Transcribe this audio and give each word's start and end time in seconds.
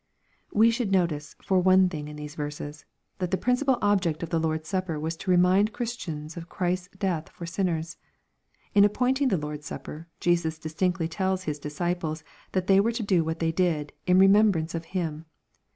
We 0.51 0.71
should 0.71 0.91
notice, 0.91 1.35
foi 1.43 1.59
one 1.59 1.87
thing 1.87 2.07
in 2.07 2.15
these 2.15 2.33
verses, 2.33 2.85
that 3.19 3.29
the 3.29 3.37
principal 3.37 3.77
object 3.83 4.23
of 4.23 4.31
the 4.31 4.39
Lord's 4.39 4.67
supper 4.67 4.99
was 4.99 5.15
to 5.17 5.29
remind 5.29 5.73
Christians 5.73 6.35
of 6.35 6.49
Ghristfs 6.49 6.97
death 6.97 7.29
for 7.29 7.45
sinners. 7.45 7.97
In 8.73 8.83
appointing 8.83 9.27
the 9.27 9.37
Lord's 9.37 9.67
supper, 9.67 10.07
Jesus 10.19 10.57
distinctly 10.57 11.07
tells 11.07 11.43
His 11.43 11.59
disciples 11.59 12.23
that 12.53 12.65
they 12.65 12.79
were 12.79 12.91
to 12.91 13.03
do 13.03 13.23
what 13.23 13.37
they 13.37 13.51
did," 13.51 13.93
in 14.07 14.17
remembrance 14.17 14.73
of 14.73 14.85
him.'' 14.85 15.25